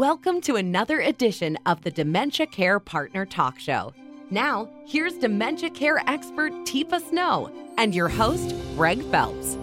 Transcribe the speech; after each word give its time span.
Welcome 0.00 0.40
to 0.42 0.56
another 0.56 1.00
edition 1.00 1.58
of 1.66 1.82
the 1.82 1.90
Dementia 1.90 2.46
Care 2.46 2.80
Partner 2.80 3.26
Talk 3.26 3.58
Show. 3.58 3.92
Now, 4.30 4.66
here's 4.86 5.12
dementia 5.18 5.68
care 5.68 6.02
expert 6.06 6.52
Teepa 6.64 7.06
Snow 7.06 7.52
and 7.76 7.94
your 7.94 8.08
host, 8.08 8.54
Greg 8.76 9.02
Phelps. 9.10 9.58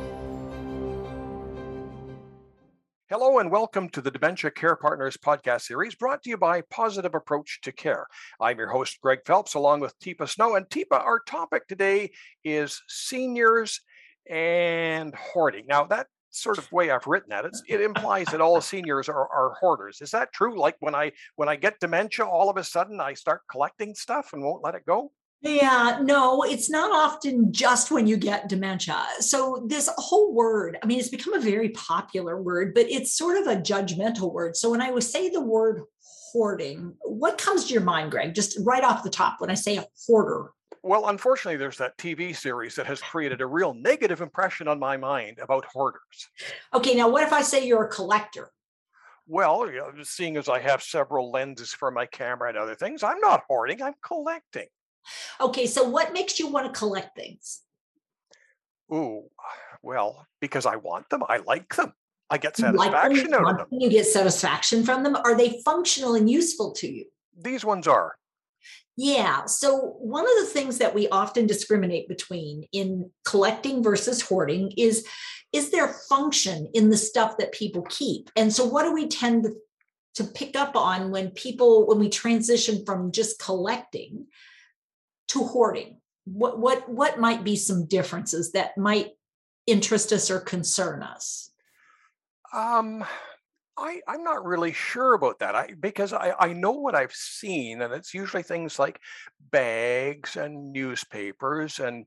Hello 3.09 3.39
and 3.39 3.49
welcome 3.49 3.89
to 3.89 3.99
the 3.99 4.11
Dementia 4.11 4.51
Care 4.51 4.75
Partners 4.75 5.17
podcast 5.17 5.61
series 5.61 5.95
brought 5.95 6.21
to 6.21 6.29
you 6.29 6.38
by 6.38 6.61
Positive 6.69 7.15
Approach 7.15 7.59
to 7.63 7.71
Care. 7.71 8.05
I'm 8.39 8.59
your 8.59 8.69
host, 8.69 8.99
Greg 9.01 9.21
Phelps, 9.25 9.55
along 9.55 9.79
with 9.79 9.97
Teepa 9.97 10.29
Snow. 10.29 10.55
And 10.55 10.69
Teepa, 10.69 11.04
our 11.04 11.19
topic 11.19 11.67
today 11.67 12.11
is 12.43 12.79
seniors 12.88 13.81
and 14.29 15.15
hoarding. 15.15 15.65
Now, 15.67 15.85
that 15.85 16.05
sort 16.30 16.57
of 16.57 16.71
way 16.71 16.91
I've 16.91 17.07
written 17.07 17.30
that, 17.30 17.46
it's, 17.46 17.62
it 17.68 17.82
implies 17.82 18.27
that 18.27 18.41
all 18.41 18.62
seniors 18.62 19.09
are, 19.09 19.27
are 19.30 19.54
hoarders. 19.59 20.02
Is 20.02 20.12
that 20.12 20.34
true? 20.34 20.59
Like 20.59 20.76
when 20.80 20.96
I 20.96 21.12
when 21.36 21.50
I 21.50 21.55
get 21.55 21.80
dementia, 21.80 22.26
all 22.26 22.49
of 22.49 22.58
a 22.58 22.63
sudden 22.63 22.99
I 22.99 23.13
start 23.13 23.41
collecting 23.49 23.95
stuff 23.95 24.34
and 24.34 24.44
won't 24.44 24.63
let 24.63 24.76
it 24.76 24.85
go? 24.85 25.12
Yeah, 25.41 25.99
no, 26.02 26.41
it's 26.41 26.70
not 26.70 26.91
often 26.91 27.54
just 27.54 27.91
when 27.91 28.08
you 28.08 28.18
get 28.18 28.49
dementia. 28.49 29.05
So, 29.20 29.66
this 29.68 29.88
whole 29.98 30.34
word, 30.34 30.80
I 30.82 30.88
mean, 30.88 30.99
it's 30.99 31.09
become 31.09 31.35
a 31.35 31.40
very 31.40 31.70
popular 31.70 32.41
word, 32.41 32.73
but 32.73 32.90
it's 32.90 33.16
sort 33.16 33.38
of 33.38 33.46
a 33.46 33.62
judgmental 33.62 34.34
word. 34.34 34.55
So, 34.55 34.71
when 34.71 34.82
I 34.82 34.90
would 34.90 35.04
say 35.04 35.30
the 35.30 35.41
word 35.41 35.84
hoarding, 36.32 36.96
what 37.04 37.38
comes 37.38 37.66
to 37.66 37.73
your 37.73 37.84
mind, 37.84 38.12
Greg? 38.12 38.34
Just 38.34 38.57
right 38.63 38.84
off 38.84 39.04
the 39.04 39.12
top, 39.12 39.40
when 39.40 39.52
I 39.52 39.54
say 39.54 39.77
a 39.77 39.85
hoarder? 40.07 40.49
Well, 40.88 41.09
unfortunately, 41.09 41.58
there's 41.58 41.77
that 41.80 41.98
TV 41.98 42.34
series 42.34 42.76
that 42.76 42.86
has 42.86 43.02
created 43.02 43.41
a 43.41 43.46
real 43.46 43.73
negative 43.73 44.22
impression 44.22 44.70
on 44.70 44.80
my 44.80 44.96
mind 44.96 45.38
about 45.40 45.66
hoarders. 45.66 46.30
Okay, 46.73 46.96
now 46.96 47.10
what 47.10 47.23
if 47.23 47.34
I 47.34 47.41
say 47.41 47.68
you're 47.68 47.84
a 47.84 47.90
collector? 47.90 48.52
Well, 49.27 49.70
you 49.70 49.80
know, 49.80 49.91
seeing 50.04 50.38
as 50.38 50.48
I 50.48 50.60
have 50.60 50.82
several 50.82 51.30
lenses 51.30 51.73
for 51.73 51.91
my 51.91 52.05
camera 52.05 52.48
and 52.48 52.58
other 52.58 52.73
things, 52.73 53.04
I'm 53.04 53.20
not 53.20 53.44
hoarding, 53.50 53.82
I'm 53.82 53.96
collecting. 54.02 54.68
Okay, 55.41 55.68
so 55.68 55.90
what 55.90 56.13
makes 56.13 56.40
you 56.40 56.48
want 56.48 56.74
to 56.74 56.79
collect 56.79 57.18
things? 57.18 57.63
Ooh, 58.94 59.24
well, 59.82 60.26
because 60.40 60.66
I 60.66 60.77
want 60.77 61.10
them. 61.10 61.22
I 61.27 61.40
like 61.46 61.76
them. 61.76 61.91
I 62.29 62.38
get 62.38 62.57
You 62.60 62.72
like 62.72 62.91
them, 62.91 63.01
satisfaction 63.01 63.34
out 63.34 63.62
of 63.62 63.70
them, 63.70 63.79
You 63.82 63.90
get 63.90 64.06
satisfaction 64.06 64.85
from 64.85 65.03
them. 65.03 65.18
Are 65.18 65.35
they 65.35 65.62
functional 65.66 66.16
and 66.16 66.29
useful 66.29 66.72
to 66.75 66.90
you? 66.90 67.06
These 67.38 67.66
ones 67.66 67.88
are. 67.88 68.16
Yeah. 68.96 69.46
So, 69.46 69.96
one 70.00 70.23
of 70.23 70.35
the 70.40 70.51
things 70.51 70.79
that 70.79 70.96
we 70.96 71.07
often 71.09 71.46
discriminate 71.46 72.07
between 72.07 72.66
in 72.72 73.12
collecting 73.25 73.84
versus 73.84 74.22
hoarding 74.22 74.72
is 74.75 75.06
is 75.53 75.72
there 75.72 75.88
function 75.88 76.68
in 76.73 76.90
the 76.90 76.97
stuff 76.97 77.38
that 77.38 77.51
people 77.51 77.84
keep? 77.84 78.29
And 78.35 78.53
so, 78.53 78.66
what 78.66 78.84
do 78.84 78.94
we 78.94 79.07
tend 79.07 79.44
to, 79.44 79.53
to 80.16 80.23
pick 80.23 80.56
up 80.56 80.75
on 80.75 81.12
when 81.12 81.31
people, 81.31 81.88
when 81.88 82.00
we 82.00 82.09
transition 82.09 82.84
from 82.85 83.12
just 83.12 83.40
collecting 83.40 84.28
to 85.29 85.44
hoarding? 85.44 86.00
What, 86.25 86.59
what, 86.59 86.90
what 86.90 87.19
might 87.19 87.44
be 87.44 87.56
some 87.56 87.85
differences 87.85 88.51
that 88.51 88.78
might 88.78 89.12
interest 89.66 90.12
us 90.12 90.29
or 90.29 90.40
concern 90.40 91.01
us? 91.01 91.51
Um, 92.53 93.06
I, 93.78 94.01
I'm 94.07 94.23
not 94.23 94.44
really 94.45 94.73
sure 94.73 95.13
about 95.13 95.39
that. 95.39 95.56
I 95.56 95.73
because 95.79 96.11
I, 96.13 96.33
I 96.39 96.53
know 96.53 96.72
what 96.72 96.95
I've 96.95 97.13
seen, 97.13 97.81
and 97.81 97.94
it's 97.94 98.13
usually 98.13 98.44
things 98.44 98.79
like 98.79 99.00
bags 99.51 100.35
and 100.35 100.72
newspapers 100.73 101.79
and 101.79 102.05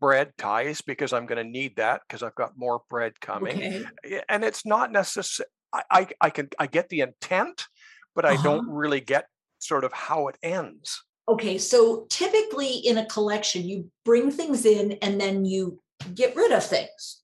bread 0.00 0.32
ties 0.36 0.80
because 0.80 1.12
I'm 1.12 1.26
going 1.26 1.44
to 1.44 1.48
need 1.50 1.76
that 1.76 2.02
because 2.06 2.22
I've 2.22 2.34
got 2.34 2.58
more 2.58 2.82
bread 2.90 3.20
coming. 3.20 3.62
Okay. 3.64 3.92
And 4.28 4.44
it's 4.44 4.66
not 4.66 4.90
necessary. 4.90 5.48
I, 5.72 5.82
I 5.90 6.08
I 6.20 6.30
can 6.30 6.48
I 6.58 6.66
get 6.66 6.88
the 6.88 7.00
intent, 7.00 7.66
but 8.14 8.24
I 8.24 8.34
Uh-huh. 8.34 8.42
don't 8.42 8.64
really 8.66 9.00
get 9.00 9.26
sort 9.60 9.84
of 9.84 9.92
how 9.92 10.28
it 10.28 10.36
ends. 10.42 11.04
Okay, 11.28 11.56
so 11.56 12.06
typically 12.10 12.78
in 12.78 12.98
a 12.98 13.06
collection, 13.06 13.68
you 13.68 13.90
bring 14.04 14.30
things 14.30 14.64
in 14.66 14.92
and 15.02 15.20
then 15.20 15.44
you 15.44 15.80
get 16.14 16.34
rid 16.34 16.50
of 16.52 16.64
things. 16.64 17.21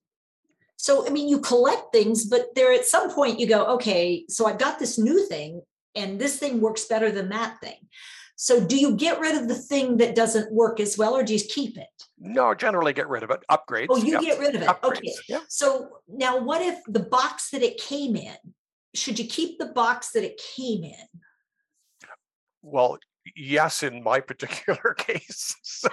So, 0.79 1.05
I 1.05 1.11
mean, 1.11 1.29
you 1.29 1.41
collect 1.41 1.93
things, 1.93 2.25
but 2.25 2.55
there 2.55 2.73
at 2.73 2.87
some 2.87 3.11
point 3.11 3.41
you 3.41 3.49
go, 3.49 3.67
okay, 3.75 4.25
so 4.29 4.47
I've 4.47 4.61
got 4.61 4.79
this 4.79 4.97
new 4.97 5.27
thing 5.27 5.61
and 5.97 6.21
this 6.21 6.39
thing 6.39 6.61
works 6.61 6.85
better 6.85 7.11
than 7.11 7.29
that 7.31 7.61
thing. 7.61 7.89
So, 8.37 8.65
do 8.65 8.79
you 8.79 8.95
get 8.95 9.19
rid 9.19 9.35
of 9.35 9.49
the 9.49 9.57
thing 9.57 9.97
that 9.97 10.15
doesn't 10.15 10.53
work 10.53 10.79
as 10.79 10.97
well 10.97 11.17
or 11.17 11.25
do 11.25 11.35
you 11.35 11.41
keep 11.41 11.77
it? 11.77 11.89
No, 12.17 12.55
generally 12.55 12.93
get 12.93 13.09
rid 13.09 13.25
of 13.25 13.31
it. 13.31 13.41
Upgrades. 13.51 13.89
Oh, 13.91 13.97
you 13.97 14.13
yeah, 14.13 14.21
get 14.21 14.39
rid 14.39 14.55
of 14.55 14.63
it. 14.63 14.69
Upgrades. 14.69 14.99
Okay. 14.99 15.15
Yeah. 15.29 15.41
So, 15.49 15.89
now 16.07 16.39
what 16.39 16.63
if 16.63 16.79
the 16.87 17.01
box 17.01 17.51
that 17.51 17.63
it 17.63 17.79
came 17.79 18.15
in, 18.15 18.37
should 18.95 19.19
you 19.19 19.27
keep 19.27 19.59
the 19.59 19.67
box 19.67 20.13
that 20.13 20.23
it 20.23 20.41
came 20.57 20.85
in? 20.85 21.09
Well, 22.63 22.99
yes, 23.35 23.83
in 23.83 24.05
my 24.05 24.21
particular 24.31 24.95
case. 24.97 25.57
So, 25.65 25.89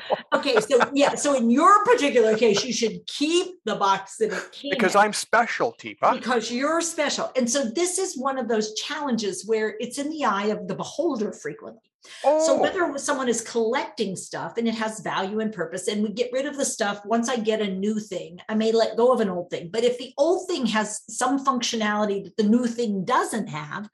Okay, 0.45 0.59
so 0.61 0.89
yeah, 0.93 1.15
so 1.15 1.35
in 1.35 1.49
your 1.49 1.83
particular 1.85 2.37
case, 2.37 2.63
you 2.63 2.73
should 2.73 3.05
keep 3.07 3.55
the 3.65 3.75
box 3.75 4.17
that 4.17 4.31
it 4.31 4.51
came 4.51 4.69
because 4.69 4.95
in. 4.95 5.01
I'm 5.01 5.13
special, 5.13 5.75
Teepa. 5.79 6.13
because 6.13 6.51
you're 6.51 6.81
special. 6.81 7.31
And 7.35 7.49
so 7.49 7.65
this 7.65 7.97
is 7.97 8.17
one 8.17 8.37
of 8.37 8.47
those 8.47 8.73
challenges 8.75 9.45
where 9.45 9.75
it's 9.79 9.97
in 9.97 10.09
the 10.09 10.25
eye 10.25 10.47
of 10.47 10.67
the 10.67 10.75
beholder 10.75 11.33
frequently. 11.33 11.81
Oh, 12.23 12.45
So 12.45 12.61
whether 12.61 12.95
someone 12.99 13.27
is 13.27 13.41
collecting 13.41 14.15
stuff 14.15 14.57
and 14.57 14.67
it 14.67 14.75
has 14.75 14.99
value 14.99 15.39
and 15.39 15.51
purpose, 15.51 15.87
and 15.87 16.03
we 16.03 16.09
get 16.09 16.31
rid 16.31 16.45
of 16.45 16.57
the 16.57 16.65
stuff 16.65 17.01
once 17.05 17.29
I 17.29 17.37
get 17.37 17.61
a 17.61 17.67
new 17.67 17.99
thing, 17.99 18.39
I 18.47 18.53
may 18.53 18.71
let 18.71 18.97
go 18.97 19.11
of 19.11 19.21
an 19.21 19.29
old 19.29 19.49
thing. 19.49 19.69
But 19.73 19.83
if 19.83 19.97
the 19.97 20.13
old 20.17 20.47
thing 20.47 20.67
has 20.67 21.01
some 21.09 21.43
functionality 21.43 22.23
that 22.23 22.37
the 22.37 22.43
new 22.43 22.67
thing 22.67 23.05
doesn't 23.05 23.47
have, 23.47 23.89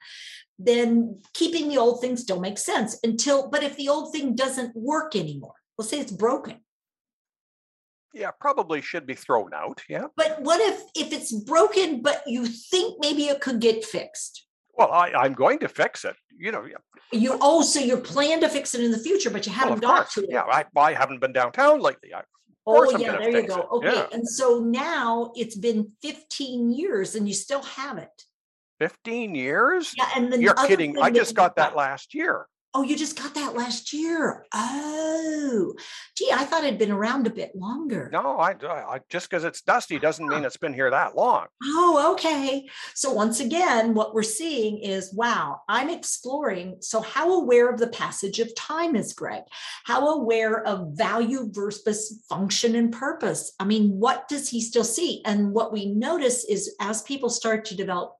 then 0.58 1.20
keeping 1.32 1.68
the 1.68 1.78
old 1.78 2.02
thing 2.02 2.16
still 2.16 2.38
makes 2.38 2.62
sense 2.64 2.98
until, 3.02 3.48
but 3.48 3.62
if 3.62 3.76
the 3.76 3.88
old 3.88 4.12
thing 4.12 4.34
doesn't 4.34 4.76
work 4.76 5.16
anymore, 5.16 5.54
let's 5.78 5.90
say 5.90 5.98
it's 6.00 6.12
broken. 6.12 6.60
yeah, 8.14 8.30
probably 8.40 8.82
should 8.82 9.06
be 9.06 9.14
thrown 9.14 9.54
out. 9.54 9.82
Yeah. 9.88 10.06
But 10.16 10.40
what 10.42 10.60
if 10.60 10.82
if 10.94 11.12
it's 11.12 11.32
broken, 11.32 12.02
but 12.02 12.22
you 12.26 12.46
think 12.46 12.96
maybe 13.00 13.24
it 13.24 13.40
could 13.40 13.60
get 13.60 13.84
fixed? 13.84 14.46
Well, 14.74 14.90
I, 14.90 15.12
I'm 15.12 15.34
going 15.34 15.58
to 15.60 15.68
fix 15.68 16.04
it. 16.04 16.16
You 16.38 16.50
know, 16.52 16.64
yeah, 16.64 16.76
You 17.12 17.34
oh, 17.34 17.38
also 17.40 17.78
you 17.80 17.96
plan 17.98 18.40
to 18.40 18.48
fix 18.48 18.74
it 18.74 18.82
in 18.82 18.90
the 18.90 18.98
future, 18.98 19.30
but 19.30 19.46
you 19.46 19.52
haven't 19.52 19.74
of 19.74 19.80
got 19.82 19.96
course. 19.96 20.14
to 20.14 20.22
it. 20.24 20.30
Yeah, 20.30 20.42
I, 20.42 20.64
I 20.76 20.92
haven't 20.94 21.20
been 21.20 21.32
downtown 21.32 21.80
lately. 21.80 22.14
I, 22.14 22.22
oh 22.66 22.96
yeah, 22.98 23.18
there 23.18 23.40
you 23.40 23.46
go. 23.46 23.60
it. 23.60 23.66
Okay. 23.72 23.94
Yeah. 23.94 24.06
And 24.12 24.26
so 24.28 24.60
now 24.60 25.32
it's 25.36 25.56
been 25.56 25.92
15 26.02 26.72
years 26.72 27.14
and 27.14 27.28
you 27.28 27.34
still 27.34 27.62
have 27.62 27.98
it. 27.98 28.24
15 28.80 29.34
years? 29.34 29.94
Yeah. 29.96 30.08
And 30.16 30.32
then 30.32 30.40
You're 30.40 30.54
kidding. 30.54 30.98
I 30.98 31.10
just 31.10 31.34
got 31.34 31.56
that 31.56 31.76
last 31.76 32.14
year. 32.14 32.46
Oh, 32.74 32.82
you 32.82 32.96
just 32.96 33.20
got 33.20 33.34
that 33.34 33.54
last 33.54 33.92
year. 33.92 34.46
Oh, 34.54 35.74
gee, 36.16 36.30
I 36.32 36.44
thought 36.44 36.64
it'd 36.64 36.78
been 36.78 36.90
around 36.90 37.26
a 37.26 37.30
bit 37.30 37.54
longer. 37.54 38.08
No, 38.10 38.38
I, 38.38 38.54
I 38.62 39.00
just 39.10 39.28
because 39.28 39.44
it's 39.44 39.60
dusty 39.60 39.98
doesn't 39.98 40.26
mean 40.26 40.44
ah. 40.44 40.46
it's 40.46 40.56
been 40.56 40.72
here 40.72 40.90
that 40.90 41.14
long. 41.14 41.46
Oh, 41.62 42.12
okay. 42.14 42.66
So 42.94 43.12
once 43.12 43.40
again, 43.40 43.92
what 43.92 44.14
we're 44.14 44.22
seeing 44.22 44.78
is 44.78 45.12
wow, 45.12 45.60
I'm 45.68 45.90
exploring. 45.90 46.76
So, 46.80 47.02
how 47.02 47.34
aware 47.34 47.68
of 47.68 47.78
the 47.78 47.88
passage 47.88 48.38
of 48.38 48.54
time 48.54 48.96
is 48.96 49.12
Greg? 49.12 49.42
How 49.84 50.08
aware 50.08 50.66
of 50.66 50.92
value 50.92 51.50
versus 51.52 52.24
function 52.28 52.74
and 52.74 52.90
purpose? 52.90 53.52
I 53.60 53.64
mean, 53.64 53.90
what 53.98 54.28
does 54.28 54.48
he 54.48 54.62
still 54.62 54.84
see? 54.84 55.20
And 55.26 55.52
what 55.52 55.72
we 55.72 55.86
notice 55.86 56.44
is 56.44 56.74
as 56.80 57.02
people 57.02 57.28
start 57.28 57.66
to 57.66 57.76
develop 57.76 58.16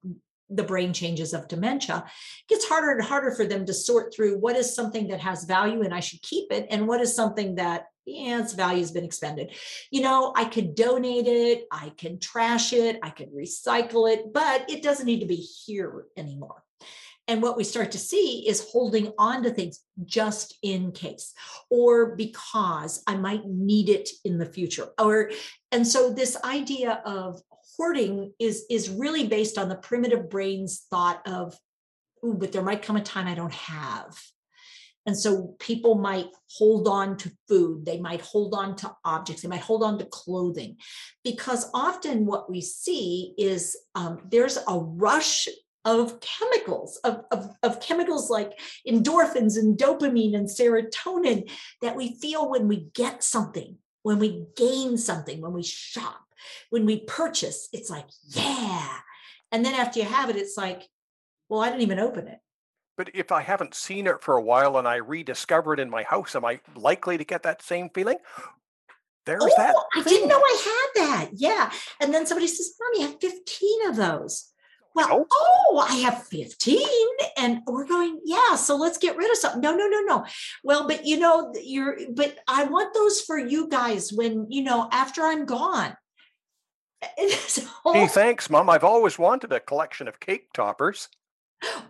the 0.54 0.62
brain 0.62 0.92
changes 0.92 1.32
of 1.32 1.48
dementia, 1.48 2.04
it 2.06 2.52
gets 2.52 2.68
harder 2.68 2.92
and 2.92 3.02
harder 3.02 3.32
for 3.32 3.46
them 3.46 3.64
to 3.66 3.74
sort 3.74 4.14
through 4.14 4.38
what 4.38 4.56
is 4.56 4.74
something 4.74 5.08
that 5.08 5.20
has 5.20 5.44
value 5.44 5.82
and 5.82 5.94
I 5.94 6.00
should 6.00 6.22
keep 6.22 6.52
it, 6.52 6.66
and 6.70 6.86
what 6.86 7.00
is 7.00 7.14
something 7.14 7.56
that 7.56 7.86
yeah, 8.04 8.40
its 8.40 8.52
value 8.52 8.80
has 8.80 8.90
been 8.90 9.04
expended. 9.04 9.52
You 9.90 10.02
know, 10.02 10.32
I 10.36 10.44
could 10.46 10.74
donate 10.74 11.26
it, 11.26 11.66
I 11.70 11.92
can 11.96 12.18
trash 12.18 12.72
it, 12.72 12.98
I 13.02 13.10
could 13.10 13.32
recycle 13.32 14.12
it, 14.12 14.32
but 14.32 14.68
it 14.68 14.82
doesn't 14.82 15.06
need 15.06 15.20
to 15.20 15.26
be 15.26 15.36
here 15.36 16.06
anymore. 16.16 16.64
And 17.28 17.40
what 17.40 17.56
we 17.56 17.62
start 17.62 17.92
to 17.92 17.98
see 17.98 18.46
is 18.48 18.68
holding 18.72 19.12
on 19.16 19.44
to 19.44 19.50
things 19.50 19.80
just 20.04 20.58
in 20.62 20.90
case, 20.90 21.32
or 21.70 22.16
because 22.16 23.02
I 23.06 23.14
might 23.14 23.46
need 23.46 23.88
it 23.88 24.08
in 24.24 24.38
the 24.38 24.46
future. 24.46 24.88
Or 24.98 25.30
and 25.70 25.86
so 25.86 26.12
this 26.12 26.36
idea 26.42 27.00
of 27.06 27.40
hoarding 27.76 28.32
is 28.38 28.64
is 28.70 28.90
really 28.90 29.26
based 29.26 29.58
on 29.58 29.68
the 29.68 29.76
primitive 29.76 30.28
brain's 30.28 30.86
thought 30.90 31.26
of, 31.26 31.56
ooh, 32.24 32.34
but 32.34 32.52
there 32.52 32.62
might 32.62 32.82
come 32.82 32.96
a 32.96 33.02
time 33.02 33.26
I 33.26 33.34
don't 33.34 33.54
have. 33.54 34.16
And 35.04 35.18
so 35.18 35.56
people 35.58 35.96
might 35.96 36.28
hold 36.48 36.86
on 36.86 37.16
to 37.18 37.32
food, 37.48 37.84
they 37.84 37.98
might 37.98 38.20
hold 38.20 38.54
on 38.54 38.76
to 38.76 38.94
objects, 39.04 39.42
they 39.42 39.48
might 39.48 39.60
hold 39.60 39.82
on 39.82 39.98
to 39.98 40.04
clothing, 40.04 40.76
because 41.24 41.68
often 41.74 42.24
what 42.24 42.48
we 42.48 42.60
see 42.60 43.34
is 43.36 43.76
um, 43.96 44.20
there's 44.30 44.58
a 44.58 44.78
rush 44.78 45.48
of 45.84 46.20
chemicals, 46.20 47.00
of, 47.02 47.24
of, 47.32 47.50
of 47.64 47.80
chemicals 47.80 48.30
like 48.30 48.52
endorphins 48.88 49.56
and 49.56 49.76
dopamine 49.76 50.36
and 50.36 50.48
serotonin 50.48 51.50
that 51.80 51.96
we 51.96 52.14
feel 52.20 52.48
when 52.48 52.68
we 52.68 52.86
get 52.94 53.24
something, 53.24 53.78
when 54.02 54.18
we 54.18 54.46
gain 54.56 54.98
something, 54.98 55.40
when 55.40 55.52
we 55.52 55.62
shop, 55.62 56.26
when 56.70 56.86
we 56.86 57.00
purchase. 57.00 57.68
It's 57.72 57.90
like, 57.90 58.06
yeah. 58.28 58.98
And 59.50 59.64
then 59.64 59.74
after 59.74 60.00
you 60.00 60.06
have 60.06 60.30
it, 60.30 60.36
it's 60.36 60.56
like, 60.56 60.88
Well, 61.48 61.60
I 61.60 61.68
didn't 61.68 61.82
even 61.82 61.98
open 61.98 62.28
it. 62.28 62.38
But 62.96 63.10
if 63.14 63.32
I 63.32 63.42
haven't 63.42 63.74
seen 63.74 64.06
it 64.06 64.22
for 64.22 64.36
a 64.36 64.42
while 64.42 64.76
and 64.76 64.86
I 64.86 64.96
rediscover 64.96 65.74
it 65.74 65.80
in 65.80 65.90
my 65.90 66.02
house, 66.02 66.34
am 66.36 66.44
I 66.44 66.60
likely 66.74 67.16
to 67.18 67.24
get 67.24 67.42
that 67.44 67.62
same 67.62 67.88
feeling? 67.90 68.18
There's 69.24 69.42
oh, 69.42 69.54
that. 69.56 69.74
I 69.94 70.02
didn't 70.02 70.28
know 70.28 70.38
I 70.38 70.90
had 70.94 71.06
that. 71.06 71.30
Yeah. 71.34 71.70
And 72.00 72.12
then 72.12 72.26
somebody 72.26 72.48
says, 72.48 72.74
Mom, 72.80 73.00
you 73.00 73.08
have 73.08 73.20
15 73.20 73.88
of 73.88 73.96
those. 73.96 74.51
Well, 74.94 75.08
oh. 75.10 75.26
oh, 75.32 75.86
I 75.88 75.96
have 75.96 76.24
15. 76.24 76.78
And 77.36 77.60
we're 77.66 77.86
going, 77.86 78.20
yeah, 78.24 78.56
so 78.56 78.76
let's 78.76 78.98
get 78.98 79.16
rid 79.16 79.30
of 79.30 79.36
something. 79.36 79.60
No, 79.60 79.74
no, 79.74 79.88
no, 79.88 80.00
no. 80.00 80.24
Well, 80.62 80.86
but 80.86 81.06
you 81.06 81.18
know, 81.18 81.52
you're, 81.62 81.98
but 82.14 82.36
I 82.46 82.64
want 82.64 82.94
those 82.94 83.20
for 83.20 83.38
you 83.38 83.68
guys 83.68 84.12
when, 84.12 84.46
you 84.50 84.62
know, 84.62 84.88
after 84.92 85.22
I'm 85.22 85.44
gone. 85.44 85.96
So, 87.48 87.62
hey, 87.92 88.06
thanks, 88.06 88.48
Mom. 88.48 88.70
I've 88.70 88.84
always 88.84 89.18
wanted 89.18 89.52
a 89.52 89.58
collection 89.58 90.06
of 90.06 90.20
cake 90.20 90.52
toppers 90.54 91.08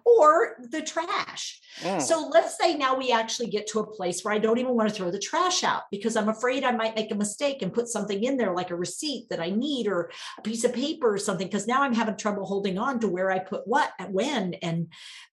or 0.05 0.57
the 0.71 0.83
trash. 0.83 1.61
Mm. 1.81 2.01
So 2.01 2.29
let's 2.33 2.59
say 2.59 2.77
now 2.77 2.97
we 2.97 3.13
actually 3.13 3.49
get 3.49 3.67
to 3.69 3.81
a 3.81 3.87
place 3.87 4.23
where 4.23 4.35
I 4.35 4.39
don't 4.39 4.59
even 4.59 4.75
want 4.75 4.89
to 4.89 4.95
throw 4.95 5.11
the 5.11 5.19
trash 5.19 5.65
out 5.65 5.83
because 5.91 6.17
I'm 6.17 6.29
afraid 6.29 6.65
I 6.65 6.73
might 6.73 6.97
make 6.97 7.11
a 7.11 7.17
mistake 7.17 7.63
and 7.63 7.73
put 7.73 7.89
something 7.89 8.23
in 8.23 8.37
there 8.37 8.55
like 8.55 8.71
a 8.71 8.77
receipt 8.77 9.29
that 9.31 9.41
I 9.41 9.51
need 9.51 9.87
or 9.87 10.11
a 10.39 10.43
piece 10.43 10.65
of 10.65 10.75
paper 10.75 11.15
or 11.15 11.19
something 11.19 11.47
because 11.47 11.67
now 11.67 11.83
I'm 11.83 11.95
having 11.95 12.17
trouble 12.17 12.45
holding 12.45 12.79
on 12.79 13.01
to 13.01 13.09
where 13.09 13.31
I 13.31 13.39
put 13.39 13.67
what 13.67 13.91
and 13.99 14.13
when 14.13 14.55
and 14.55 14.89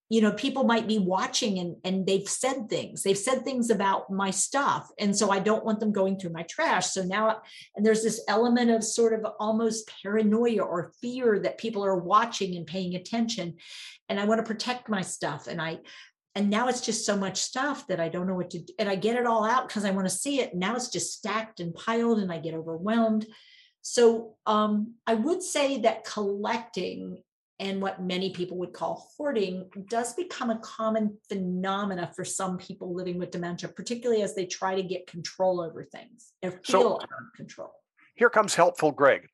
you 0.09 0.21
know 0.21 0.31
people 0.31 0.63
might 0.63 0.87
be 0.87 0.97
watching 0.97 1.59
and 1.59 1.77
and 1.83 2.05
they've 2.05 2.27
said 2.27 2.67
things. 2.67 3.03
They've 3.03 3.17
said 3.17 3.43
things 3.43 3.69
about 3.69 4.11
my 4.11 4.31
stuff. 4.31 4.89
And 4.99 5.15
so 5.15 5.29
i 5.29 5.39
don't 5.39 5.63
want 5.63 5.79
them 5.79 5.91
going 5.91 6.19
through 6.19 6.31
my 6.31 6.43
trash. 6.43 6.87
So 6.87 7.03
now 7.03 7.41
and 7.75 7.85
there's 7.85 8.03
this 8.03 8.21
element 8.27 8.71
of 8.71 8.83
sort 8.83 9.13
of 9.13 9.25
almost 9.39 9.91
paranoia 10.01 10.63
or 10.63 10.91
fear 10.99 11.39
that 11.39 11.59
people 11.59 11.85
are 11.85 11.95
watching 11.95 12.57
and 12.57 12.65
paying 12.65 12.95
attention. 12.95 13.57
And 14.09 14.19
i 14.19 14.25
want 14.25 14.39
to 14.39 14.51
protect 14.51 14.89
my 14.89 15.01
stuff. 15.01 15.47
And 15.47 15.61
i 15.61 15.77
and 16.35 16.49
now 16.49 16.67
it's 16.67 16.81
just 16.81 17.05
so 17.05 17.15
much 17.15 17.37
stuff 17.41 17.85
that 17.87 17.99
i 17.99 18.09
don't 18.09 18.27
know 18.27 18.35
what 18.35 18.49
to 18.51 18.59
do. 18.59 18.73
And 18.79 18.89
i 18.89 18.95
get 18.95 19.15
it 19.15 19.27
all 19.27 19.45
out 19.45 19.67
because 19.67 19.85
i 19.85 19.91
want 19.91 20.09
to 20.09 20.15
see 20.23 20.41
it. 20.41 20.55
Now 20.55 20.75
it's 20.75 20.89
just 20.89 21.13
stacked 21.13 21.59
and 21.59 21.73
piled 21.75 22.17
and 22.17 22.31
i 22.31 22.39
get 22.39 22.55
overwhelmed. 22.55 23.27
So 23.83 24.37
um, 24.47 24.95
i 25.05 25.13
would 25.13 25.43
say 25.43 25.81
that 25.81 26.03
collecting 26.03 27.21
and 27.59 27.81
what 27.81 28.01
many 28.01 28.31
people 28.31 28.57
would 28.57 28.73
call 28.73 29.11
hoarding 29.17 29.69
does 29.89 30.13
become 30.13 30.49
a 30.49 30.59
common 30.59 31.17
phenomena 31.27 32.09
for 32.15 32.23
some 32.23 32.57
people 32.57 32.93
living 32.93 33.17
with 33.17 33.31
dementia, 33.31 33.69
particularly 33.69 34.21
as 34.21 34.33
they 34.33 34.45
try 34.45 34.75
to 34.75 34.83
get 34.83 35.07
control 35.07 35.59
over 35.59 35.83
things 35.83 36.31
or 36.41 36.51
feel 36.51 36.61
so, 36.63 36.93
out 36.95 37.03
of 37.03 37.33
control. 37.35 37.73
Here 38.15 38.29
comes 38.29 38.55
helpful 38.55 38.91
Greg. 38.91 39.27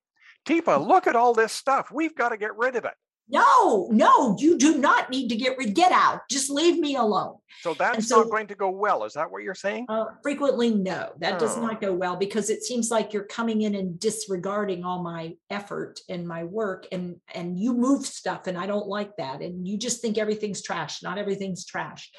Teepa, 0.48 0.86
look 0.86 1.08
at 1.08 1.16
all 1.16 1.34
this 1.34 1.52
stuff. 1.52 1.92
We've 1.92 2.16
got 2.16 2.30
to 2.30 2.38
get 2.38 2.56
rid 2.58 2.76
of 2.76 2.86
it. 2.86 2.94
No, 3.28 3.88
no, 3.92 4.36
you 4.38 4.58
do 4.58 4.78
not 4.78 5.10
need 5.10 5.30
to 5.30 5.36
get 5.36 5.58
rid. 5.58 5.74
Get 5.74 5.92
out. 5.92 6.22
Just 6.30 6.52
leave 6.52 6.78
me 6.78 6.96
alone. 6.96 7.38
So 7.62 7.74
that's 7.74 8.08
so, 8.08 8.22
not 8.22 8.30
going 8.30 8.48
to 8.48 8.56
go 8.56 8.70
well. 8.70 9.04
Is 9.04 9.14
that 9.14 9.32
what 9.32 9.42
you're 9.42 9.56
saying? 9.56 9.88
Uh, 9.90 10.06
frequently, 10.22 10.70
no, 10.70 11.12
that 11.20 11.36
oh. 11.36 11.40
does 11.40 11.58
not 11.58 11.82
go 11.82 11.92
well 11.94 12.16
because 12.16 12.52
it 12.52 12.64
seems 12.64 12.92
like 12.92 13.14
you're 13.14 13.24
coming 13.24 13.64
in 13.64 13.74
and 13.74 14.00
disregarding 14.00 14.84
all 14.84 15.02
my 15.02 15.34
effort 15.50 16.00
and 16.08 16.28
my 16.28 16.44
work, 16.44 16.86
and 16.92 17.16
and 17.34 17.60
you 17.60 17.74
move 17.74 18.06
stuff, 18.06 18.46
and 18.46 18.58
I 18.58 18.68
don't 18.68 18.88
like 18.88 19.16
that. 19.18 19.42
And 19.42 19.68
you 19.68 19.78
just 19.78 20.02
think 20.02 20.20
everything's 20.20 20.62
trash. 20.62 21.02
Not 21.02 21.18
everything's 21.18 21.66
trash. 21.66 22.12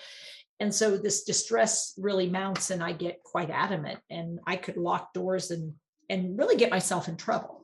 And 0.59 0.75
so 0.75 0.97
this 0.97 1.23
distress 1.23 1.95
really 1.99 2.29
mounts, 2.29 2.71
and 2.71 2.83
I 2.83 2.93
get 2.93 3.23
quite 3.23 3.51
adamant, 3.51 4.01
and 4.11 4.41
I 4.45 4.57
could 4.57 4.77
lock 4.77 5.13
doors 5.13 5.53
and 5.53 5.75
and 6.09 6.37
really 6.39 6.57
get 6.57 6.71
myself 6.71 7.09
in 7.09 7.17
trouble. 7.17 7.63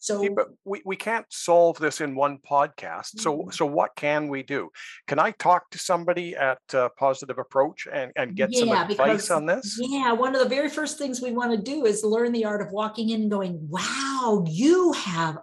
So, 0.00 0.26
but 0.34 0.48
we, 0.64 0.80
we 0.86 0.96
can't 0.96 1.26
solve 1.28 1.78
this 1.78 2.00
in 2.00 2.14
one 2.14 2.38
podcast. 2.38 3.20
So, 3.20 3.36
mm-hmm. 3.36 3.50
so 3.50 3.66
what 3.66 3.90
can 3.96 4.28
we 4.28 4.42
do? 4.42 4.70
Can 5.06 5.18
I 5.18 5.32
talk 5.32 5.68
to 5.70 5.78
somebody 5.78 6.34
at 6.34 6.58
uh, 6.72 6.88
Positive 6.98 7.38
Approach 7.38 7.86
and, 7.92 8.10
and 8.16 8.34
get 8.34 8.48
yeah, 8.50 8.60
some 8.60 8.68
advice 8.70 8.96
because, 8.96 9.30
on 9.30 9.44
this? 9.44 9.78
Yeah, 9.78 10.12
one 10.12 10.34
of 10.34 10.42
the 10.42 10.48
very 10.48 10.70
first 10.70 10.96
things 10.96 11.20
we 11.20 11.32
want 11.32 11.52
to 11.52 11.58
do 11.58 11.84
is 11.84 12.02
learn 12.02 12.32
the 12.32 12.46
art 12.46 12.62
of 12.62 12.72
walking 12.72 13.10
in 13.10 13.22
and 13.22 13.30
going, 13.30 13.68
"Wow, 13.68 14.42
you 14.48 14.92
have 14.92 15.36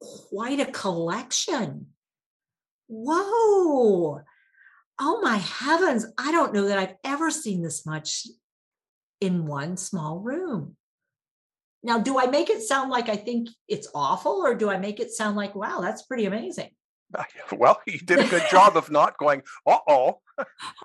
quite 0.00 0.58
a 0.58 0.72
collection! 0.72 1.88
Whoa!" 2.86 4.22
Oh 5.00 5.20
my 5.20 5.36
heavens, 5.36 6.06
I 6.16 6.32
don't 6.32 6.54
know 6.54 6.66
that 6.66 6.78
I've 6.78 6.96
ever 7.04 7.30
seen 7.30 7.62
this 7.62 7.84
much 7.84 8.26
in 9.20 9.46
one 9.46 9.76
small 9.76 10.18
room. 10.18 10.76
Now, 11.88 11.98
do 11.98 12.18
I 12.18 12.26
make 12.26 12.50
it 12.50 12.60
sound 12.60 12.90
like 12.90 13.08
I 13.08 13.16
think 13.16 13.48
it's 13.66 13.88
awful, 13.94 14.42
or 14.44 14.54
do 14.54 14.68
I 14.68 14.76
make 14.76 15.00
it 15.00 15.10
sound 15.10 15.36
like, 15.38 15.54
wow, 15.54 15.80
that's 15.80 16.02
pretty 16.02 16.26
amazing? 16.26 16.68
Well, 17.56 17.80
you 17.86 17.98
did 18.00 18.18
a 18.18 18.28
good 18.28 18.42
job 18.50 18.76
of 18.76 18.90
not 18.90 19.16
going, 19.16 19.40
uh 19.66 19.78
oh. 19.88 20.20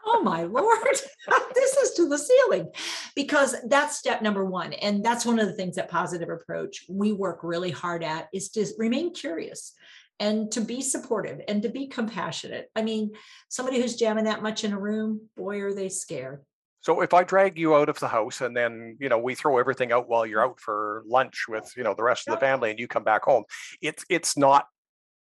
oh 0.05 0.23
my 0.23 0.43
lord, 0.43 0.95
this 1.53 1.75
is 1.75 1.91
to 1.95 2.07
the 2.07 2.17
ceiling. 2.17 2.69
Because 3.17 3.53
that's 3.67 3.97
step 3.97 4.21
number 4.21 4.45
one. 4.45 4.71
And 4.71 5.03
that's 5.03 5.25
one 5.25 5.39
of 5.39 5.47
the 5.47 5.53
things 5.53 5.75
that 5.75 5.89
positive 5.89 6.29
approach 6.29 6.85
we 6.89 7.11
work 7.11 7.39
really 7.43 7.71
hard 7.71 8.01
at 8.01 8.29
is 8.33 8.49
to 8.51 8.65
remain 8.77 9.13
curious 9.13 9.73
and 10.21 10.49
to 10.53 10.61
be 10.61 10.81
supportive 10.81 11.41
and 11.49 11.63
to 11.63 11.69
be 11.69 11.87
compassionate. 11.87 12.69
I 12.77 12.81
mean, 12.83 13.11
somebody 13.49 13.81
who's 13.81 13.97
jamming 13.97 14.23
that 14.23 14.41
much 14.41 14.63
in 14.63 14.71
a 14.71 14.79
room, 14.79 15.27
boy, 15.35 15.59
are 15.59 15.73
they 15.73 15.89
scared. 15.89 16.45
So 16.83 16.99
if 16.99 17.13
I 17.13 17.23
drag 17.23 17.57
you 17.57 17.75
out 17.75 17.87
of 17.87 17.97
the 17.99 18.09
house 18.09 18.41
and 18.41 18.55
then, 18.55 18.97
you 18.99 19.07
know, 19.07 19.17
we 19.17 19.35
throw 19.35 19.57
everything 19.57 19.93
out 19.93 20.09
while 20.09 20.25
you're 20.25 20.43
out 20.43 20.59
for 20.59 21.03
lunch 21.07 21.45
with, 21.47 21.71
you 21.77 21.83
know, 21.83 21.93
the 21.93 22.03
rest 22.03 22.27
of 22.27 22.33
the 22.33 22.39
family 22.39 22.71
and 22.71 22.79
you 22.79 22.89
come 22.89 23.05
back 23.05 23.23
home, 23.23 23.45
it's 23.81 24.03
it's 24.09 24.37
not 24.37 24.67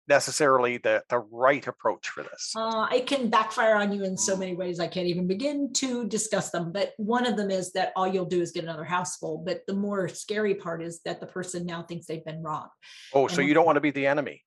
necessarily 0.09 0.79
the 0.79 1.05
the 1.09 1.21
right 1.21 1.65
approach 1.65 2.09
for 2.09 2.25
this. 2.25 2.53
Uh, 2.57 2.89
it 2.93 3.07
can 3.07 3.31
backfire 3.31 3.77
on 3.77 3.93
you 3.93 4.03
in 4.03 4.17
so 4.17 4.37
many 4.37 4.57
ways. 4.57 4.81
I 4.81 4.89
can't 4.89 5.07
even 5.07 5.29
begin 5.29 5.73
to 5.75 6.05
discuss 6.09 6.51
them. 6.51 6.73
But 6.73 6.95
one 6.97 7.27
of 7.27 7.37
them 7.37 7.53
is 7.53 7.73
that 7.75 7.93
all 7.95 8.09
you'll 8.09 8.25
do 8.25 8.41
is 8.41 8.51
get 8.51 8.65
another 8.65 8.85
house 8.85 9.17
full. 9.19 9.39
But 9.39 9.63
the 9.69 9.75
more 9.75 10.09
scary 10.09 10.57
part 10.57 10.83
is 10.83 11.01
that 11.05 11.21
the 11.21 11.27
person 11.27 11.65
now 11.65 11.85
thinks 11.85 12.07
they've 12.07 12.25
been 12.25 12.43
robbed. 12.43 12.73
Oh, 13.15 13.29
so 13.29 13.41
you 13.41 13.55
don't 13.55 13.67
want 13.67 13.77
to 13.77 13.81
be 13.81 13.93
the 13.93 14.09
enemy. 14.09 14.43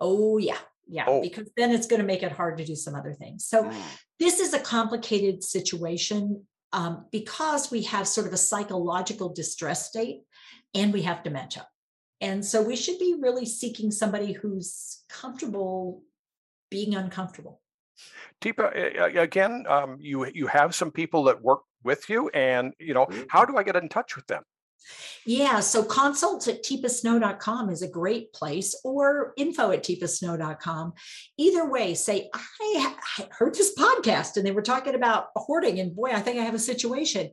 Oh 0.00 0.38
yeah, 0.38 0.58
yeah, 0.88 1.06
oh. 1.08 1.20
because 1.20 1.50
then 1.56 1.72
it's 1.72 1.88
going 1.88 2.00
to 2.00 2.06
make 2.06 2.22
it 2.22 2.30
hard 2.30 2.58
to 2.58 2.64
do 2.64 2.76
some 2.76 2.94
other 2.94 3.12
things. 3.12 3.44
So 3.44 3.64
mm. 3.64 3.82
this 4.20 4.38
is 4.38 4.54
a 4.54 4.60
complicated 4.60 5.42
situation 5.42 6.46
um, 6.72 7.06
because 7.10 7.70
we 7.70 7.82
have 7.84 8.06
sort 8.06 8.26
of 8.26 8.32
a 8.32 8.38
psychological 8.38 9.28
distress 9.28 9.88
state 9.88 10.22
and 10.74 10.92
we 10.92 11.02
have 11.02 11.22
dementia. 11.22 11.66
And 12.20 12.44
so 12.44 12.62
we 12.62 12.76
should 12.76 12.98
be 12.98 13.16
really 13.18 13.46
seeking 13.46 13.90
somebody 13.90 14.32
who's 14.32 15.02
comfortable 15.08 16.02
being 16.70 16.94
uncomfortable. 16.94 17.60
Teepa, 18.40 19.18
again, 19.18 19.64
um, 19.68 19.96
you 20.00 20.26
you 20.26 20.46
have 20.46 20.74
some 20.74 20.90
people 20.90 21.24
that 21.24 21.42
work 21.42 21.60
with 21.84 22.08
you, 22.08 22.30
and 22.30 22.72
you 22.78 22.94
know, 22.94 23.06
mm-hmm. 23.06 23.24
how 23.28 23.44
do 23.44 23.56
I 23.56 23.62
get 23.62 23.76
in 23.76 23.88
touch 23.88 24.16
with 24.16 24.26
them? 24.26 24.42
Yeah, 25.26 25.60
so 25.60 25.84
consults 25.84 26.48
at 26.48 26.64
teepasnow.com 26.64 27.70
is 27.70 27.82
a 27.82 27.88
great 27.88 28.32
place 28.32 28.74
or 28.84 29.32
info 29.36 29.70
at 29.70 29.84
teepasnow.com. 29.84 30.94
Either 31.36 31.68
way, 31.68 31.94
say, 31.94 32.30
I 32.34 32.96
heard 33.30 33.54
this 33.54 33.74
podcast 33.74 34.36
and 34.36 34.46
they 34.46 34.50
were 34.50 34.62
talking 34.62 34.94
about 34.94 35.28
hoarding, 35.36 35.78
and 35.78 35.94
boy, 35.94 36.10
I 36.12 36.20
think 36.20 36.38
I 36.38 36.44
have 36.44 36.54
a 36.54 36.58
situation. 36.58 37.30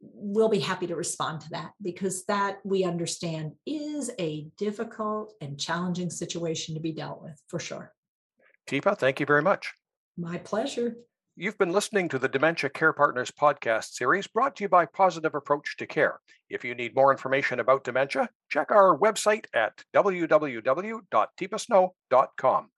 We'll 0.00 0.48
be 0.48 0.60
happy 0.60 0.86
to 0.86 0.94
respond 0.94 1.40
to 1.40 1.48
that 1.50 1.72
because 1.82 2.24
that 2.26 2.58
we 2.64 2.84
understand 2.84 3.52
is 3.66 4.12
a 4.20 4.46
difficult 4.56 5.34
and 5.40 5.58
challenging 5.58 6.10
situation 6.10 6.76
to 6.76 6.80
be 6.80 6.92
dealt 6.92 7.20
with 7.20 7.40
for 7.48 7.58
sure. 7.58 7.92
Teepa, 8.68 8.96
thank 8.96 9.18
you 9.18 9.26
very 9.26 9.42
much. 9.42 9.72
My 10.16 10.38
pleasure. 10.38 10.94
You've 11.40 11.56
been 11.56 11.70
listening 11.70 12.08
to 12.08 12.18
the 12.18 12.26
Dementia 12.26 12.68
Care 12.68 12.92
Partners 12.92 13.30
podcast 13.30 13.92
series 13.92 14.26
brought 14.26 14.56
to 14.56 14.64
you 14.64 14.68
by 14.68 14.86
Positive 14.86 15.36
Approach 15.36 15.76
to 15.76 15.86
Care. 15.86 16.18
If 16.50 16.64
you 16.64 16.74
need 16.74 16.96
more 16.96 17.12
information 17.12 17.60
about 17.60 17.84
dementia, 17.84 18.28
check 18.48 18.72
our 18.72 18.98
website 18.98 19.44
at 19.54 19.84
www.teepasnow.com. 19.94 22.70